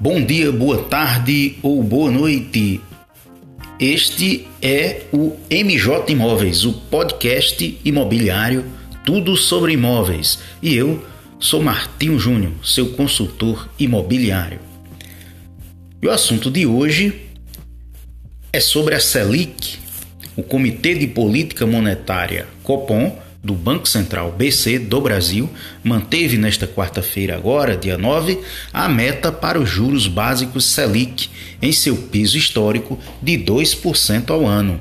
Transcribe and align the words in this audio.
Bom 0.00 0.24
dia, 0.24 0.52
boa 0.52 0.84
tarde 0.84 1.58
ou 1.60 1.82
boa 1.82 2.08
noite. 2.08 2.80
Este 3.80 4.46
é 4.62 5.02
o 5.12 5.36
MJ 5.50 6.12
Imóveis, 6.12 6.64
o 6.64 6.72
podcast 6.72 7.80
imobiliário, 7.84 8.64
tudo 9.04 9.36
sobre 9.36 9.72
imóveis. 9.72 10.38
E 10.62 10.76
eu 10.76 11.04
sou 11.40 11.60
Martinho 11.60 12.16
Júnior, 12.16 12.52
seu 12.64 12.92
consultor 12.92 13.68
imobiliário. 13.76 14.60
E 16.00 16.06
o 16.06 16.12
assunto 16.12 16.48
de 16.48 16.64
hoje 16.64 17.20
é 18.52 18.60
sobre 18.60 18.94
a 18.94 19.00
Selic, 19.00 19.78
o 20.36 20.44
Comitê 20.44 20.94
de 20.94 21.08
Política 21.08 21.66
Monetária 21.66 22.46
Copom 22.62 23.18
do 23.42 23.54
Banco 23.54 23.88
Central 23.88 24.32
BC 24.32 24.78
do 24.80 25.00
Brasil 25.00 25.48
manteve 25.82 26.36
nesta 26.36 26.66
quarta-feira, 26.66 27.36
agora, 27.36 27.76
dia 27.76 27.96
9, 27.96 28.40
a 28.72 28.88
meta 28.88 29.30
para 29.30 29.60
os 29.60 29.68
juros 29.68 30.06
básicos 30.06 30.64
Selic 30.64 31.30
em 31.62 31.72
seu 31.72 31.96
piso 31.96 32.36
histórico 32.36 32.98
de 33.22 33.38
2% 33.38 34.30
ao 34.30 34.46
ano. 34.46 34.80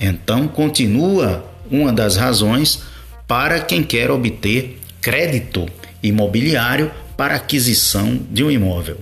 Então, 0.00 0.48
continua 0.48 1.44
uma 1.70 1.92
das 1.92 2.16
razões 2.16 2.82
para 3.26 3.60
quem 3.60 3.82
quer 3.82 4.10
obter 4.10 4.78
crédito 5.00 5.68
imobiliário 6.02 6.90
para 7.16 7.36
aquisição 7.36 8.18
de 8.30 8.42
um 8.42 8.50
imóvel. 8.50 8.98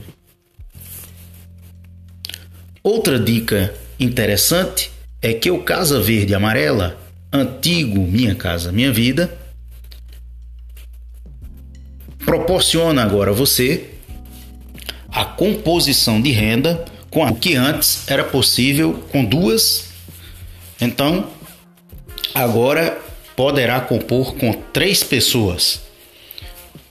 Outra 2.83 3.19
dica 3.19 3.75
interessante 3.98 4.91
é 5.23 5.33
que 5.33 5.50
o 5.50 5.62
Casa 5.62 6.00
Verde 6.00 6.34
Amarela 6.34 7.08
antigo 7.32 8.00
Minha 8.00 8.34
Casa 8.34 8.73
Minha 8.73 8.92
Vida 8.92 9.36
proporciona 12.25 13.03
agora 13.03 13.30
a 13.30 13.34
você 13.34 13.91
a 15.11 15.25
composição 15.25 16.20
de 16.20 16.30
renda 16.30 16.84
com 17.11 17.25
o 17.25 17.34
que 17.34 17.56
antes 17.56 18.08
era 18.08 18.22
possível 18.22 19.03
com 19.11 19.25
duas. 19.25 19.88
Então, 20.80 21.28
agora 22.34 23.00
poderá 23.34 23.81
compor 23.81 24.34
com 24.34 24.53
três 24.53 25.03
pessoas. 25.03 25.81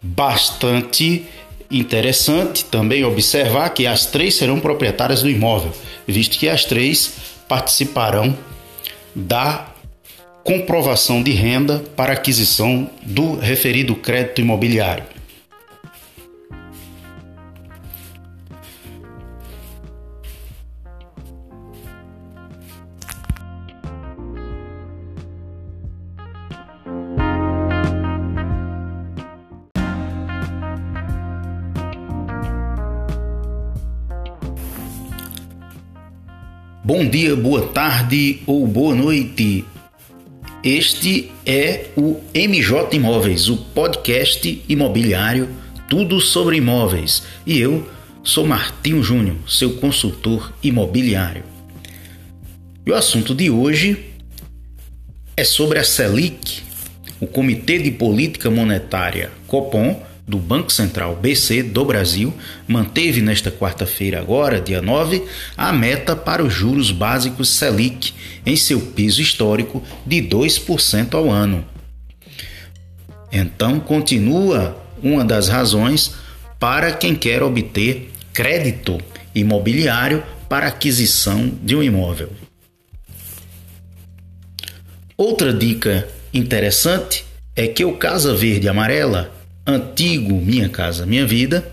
Bastante 0.02 1.26
interessante 1.70 2.66
também 2.66 3.04
observar 3.04 3.70
que 3.70 3.86
as 3.86 4.06
três 4.06 4.36
serão 4.36 4.60
proprietárias 4.60 5.22
do 5.22 5.30
imóvel, 5.30 5.72
visto 6.08 6.38
que 6.38 6.50
as 6.50 6.66
três 6.66 7.14
participarão 7.48 8.38
da 9.16 9.68
comprovação 10.48 11.22
de 11.22 11.32
renda 11.32 11.84
para 11.94 12.14
aquisição 12.14 12.90
do 13.04 13.36
referido 13.36 13.94
crédito 13.96 14.40
imobiliário. 14.40 15.04
Bom 36.86 37.06
dia, 37.06 37.36
boa 37.36 37.68
tarde 37.68 38.40
ou 38.48 38.66
boa 38.66 38.96
noite. 38.96 39.66
Este 40.70 41.32
é 41.46 41.86
o 41.96 42.20
MJ 42.36 42.94
Imóveis, 42.94 43.48
o 43.48 43.56
podcast 43.56 44.66
imobiliário, 44.68 45.48
tudo 45.88 46.20
sobre 46.20 46.58
imóveis. 46.58 47.24
E 47.46 47.58
eu 47.58 47.90
sou 48.22 48.46
Martinho 48.46 49.02
Júnior, 49.02 49.38
seu 49.48 49.78
consultor 49.78 50.52
imobiliário. 50.62 51.46
E 52.86 52.92
o 52.92 52.96
assunto 52.96 53.34
de 53.34 53.50
hoje 53.50 54.08
é 55.38 55.46
sobre 55.46 55.80
a 55.80 55.86
Selic, 55.86 56.62
o 57.22 57.26
Comitê 57.26 57.80
de 57.80 57.92
Política 57.92 58.52
Monetária 58.52 59.32
Copom 59.48 60.06
do 60.28 60.38
Banco 60.38 60.72
Central 60.72 61.16
BC 61.16 61.64
do 61.64 61.86
Brasil 61.86 62.34
manteve 62.68 63.22
nesta 63.22 63.50
quarta-feira, 63.50 64.20
agora, 64.20 64.60
dia 64.60 64.82
9, 64.82 65.24
a 65.56 65.72
meta 65.72 66.16
para 66.16 66.44
os 66.44 66.54
juros 66.54 66.92
básicos 66.92 67.50
Selic 67.50 68.14
em 68.46 68.56
seu 68.58 68.82
piso 68.82 69.22
histórico 69.22 69.82
de 70.06 70.18
2% 70.18 71.14
ao 71.14 71.32
ano. 71.32 71.66
Então, 73.32 73.80
continua 73.80 74.78
uma 75.02 75.24
das 75.24 75.48
razões 75.48 76.14
para 76.60 76.92
quem 76.92 77.16
quer 77.16 77.42
obter 77.42 78.12
crédito 78.34 79.00
imobiliário 79.34 80.24
para 80.50 80.68
aquisição 80.68 81.52
de 81.62 81.76
um 81.76 81.84
imóvel. 81.84 82.32
Outra 85.16 85.54
dica 85.54 86.08
interessante 86.34 87.26
é 87.56 87.68
que 87.68 87.84
o 87.84 87.94
Casa 87.94 88.36
Verde 88.36 88.70
Amarela 88.70 89.37
antigo 89.68 90.34
Minha 90.36 90.70
Casa 90.70 91.06
Minha 91.06 91.28
Vida 91.28 91.70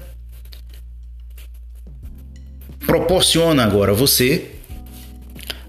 proporciona 2.84 3.64
agora 3.64 3.92
a 3.92 3.94
você 3.94 4.50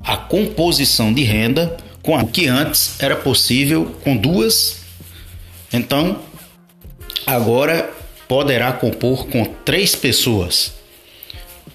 a 0.01 0.17
composição 0.17 1.13
de 1.13 1.23
renda 1.23 1.77
com 2.01 2.15
o 2.15 2.27
que 2.27 2.47
antes 2.47 3.01
era 3.01 3.15
possível 3.15 3.95
com 4.03 4.15
duas. 4.15 4.81
Então, 5.73 6.21
agora 7.25 7.91
poderá 8.27 8.71
compor 8.71 9.27
com 9.27 9.43
três 9.43 9.95
pessoas. 9.95 10.73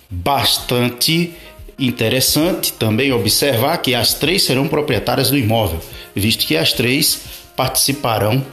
Bastante 0.08 1.34
interessante 1.76 2.72
também 2.74 3.10
observar 3.12 3.78
que 3.78 3.94
as 3.94 4.14
três 4.14 4.42
serão 4.42 4.68
proprietárias 4.68 5.30
do 5.30 5.38
imóvel, 5.38 5.80
visto 6.14 6.46
que 6.46 6.56
as 6.56 6.72
três 6.72 7.22
participarão 7.56 8.44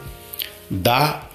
da 0.69 1.26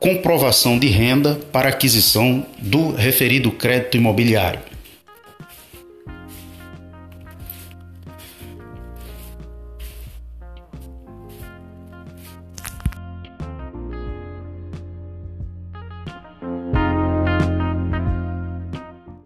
comprovação 0.00 0.78
de 0.78 0.88
renda 0.88 1.38
para 1.52 1.68
aquisição 1.68 2.46
do 2.58 2.92
referido 2.92 3.50
crédito 3.50 3.96
imobiliário. 3.96 4.67